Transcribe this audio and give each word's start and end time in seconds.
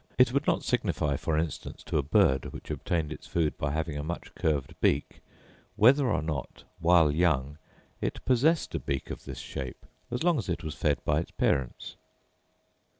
It 0.17 0.33
would 0.33 0.47
not 0.47 0.63
signify, 0.63 1.15
for 1.15 1.37
instance, 1.37 1.83
to 1.83 1.99
a 1.99 2.01
bird 2.01 2.45
which 2.47 2.71
obtained 2.71 3.11
its 3.13 3.27
food 3.27 3.55
by 3.59 3.69
having 3.69 3.99
a 3.99 4.03
much 4.03 4.33
curved 4.33 4.73
beak 4.81 5.21
whether 5.75 6.07
or 6.09 6.23
not 6.23 6.63
while 6.79 7.11
young 7.11 7.59
it 8.01 8.25
possessed 8.25 8.73
a 8.73 8.79
beak 8.79 9.11
of 9.11 9.25
this 9.25 9.37
shape, 9.37 9.85
as 10.09 10.23
long 10.23 10.39
as 10.39 10.49
it 10.49 10.63
was 10.63 10.73
fed 10.73 11.05
by 11.05 11.19
its 11.19 11.29
parents. 11.29 11.97